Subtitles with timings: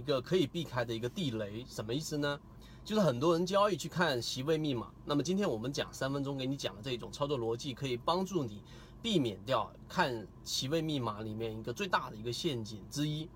[0.00, 2.40] 一个可以避开的一个地雷，什么意思呢？
[2.82, 8.62] 就是很多人交易去看席位密码，那么今天我们讲三分钟给你讲的这种操作逻辑，可以帮助你
[9.02, 13.28] 避免掉看席位密码里面一个最大的一个陷阱之一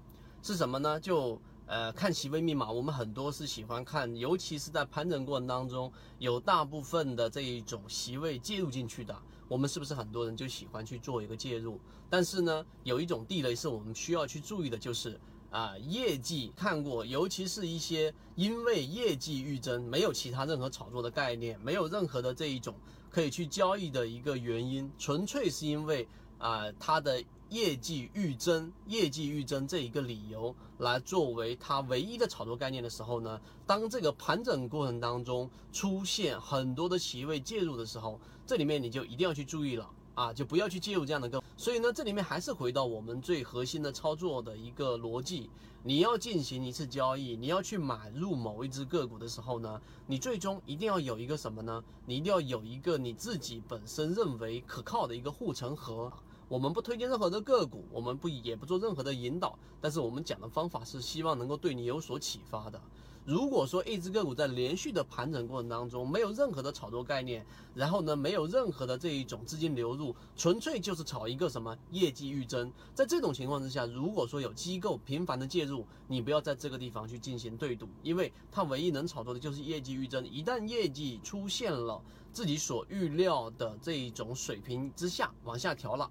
[0.42, 0.98] 是什么呢？
[0.98, 9.14] 就呃看席位密码，我们很多是喜欢看，尤其是在盘整过程当中，有大部分的这一种席位介入进去的，
[9.48, 11.78] 我们是不是很多人就喜欢去做一个介入？
[12.08, 15.20] 但是呢，有一种地雷是我们需要去注意的，就是。
[15.54, 22.74] 啊，业绩看过，尤其是一些因为业绩预增，没有其他任何炒作的概念，没有任何的这一种
[23.08, 39.88] 可以去交易的一个原因，纯粹是因为啊它的业绩预增，业绩预增这一个理由来作为它唯一的炒作概念的时候呢，当这个盘整过程当中出现很多的企位介入的时候，这里面你就一定要去注意了。
[40.14, 45.50] 啊，就不要去介入这样的个，所以呢，这里面还是回到我们最核心的操作的一个逻辑。
[45.82, 51.84] 你要进行一次交易，你要去买入某一只个股的时候呢，你最终一定要有一个什么呢？
[52.06, 56.10] 你一定要有一个你自己本身认为可靠的一个护城河。
[56.48, 62.80] 我们不推荐任何的个股，我们不也不做任何的引导，但是我们讲的方法是希望能够对你有所启发的。
[63.26, 67.44] 如果说一只个股在连续的盘整过程当中没有任何的炒作概念，
[67.74, 86.10] 然后呢没有任何的这一种资金流入，纯粹就是炒一个什么业绩预增，在这种情况之下，如果说有机构频繁的介入，你不要在这个地方去进行对赌，因为它唯一能炒作的就是业绩预增，一旦业绩出现了自己所预料的这一种水平之下往下调了。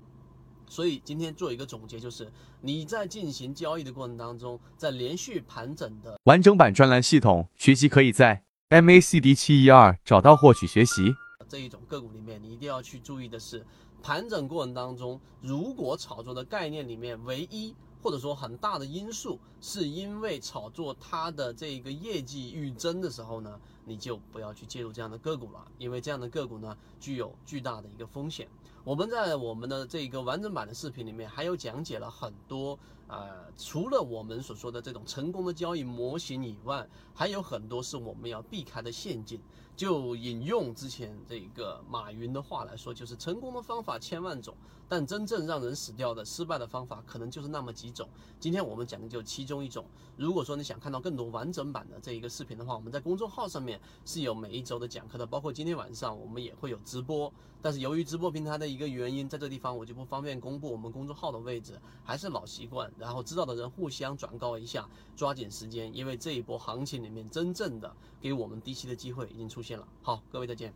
[0.73, 2.27] 所以今天做一个总结，就是
[2.59, 11.13] 你在进行交易的过程当中，在连续盘整的完整版专栏系统学习，可以在 MACD 七一二找到获取学习。
[11.47, 13.63] 这一种个股里面，你一定要去注意的是，
[14.01, 28.47] 盘整过程当中，如果炒作的概念里面唯一或者说很大的因素，是因为炒作它的这个业绩预增的时候呢，你就不要去介入这样的个股了，因为这样的个股呢，具有巨大的一个风险。
[28.83, 32.77] 我们在我们的这个完整版的视频里面，还有讲解了很多，
[33.07, 39.39] 呃，除了我们所说的这种成功的交易模型以外，还有很多是我们要避开的陷阱。
[39.75, 44.55] 就引用之前这个马云的话来说，就是成功的方法千万种，
[44.87, 48.07] 但真正让人死掉的失败的方法可能就是那么几种。
[48.39, 49.83] 今天我们讲的就其中一种。
[50.15, 53.72] 如果说你想看到更多完整版的这一个视频的话，我们在公众号上面
[54.05, 57.31] 是有每一周的讲课的，包括今天晚上我们也会有直播。
[57.61, 69.87] 但是由于直播平台的一个原因，在这地方我就不方便公布我们公众号的位置，还是老习惯，然后知道的人互相转告一下，抓紧时间，因为这一波行情里面真正的给我们低吸的机会已经出现了。
[70.01, 70.73] 好，各位再见。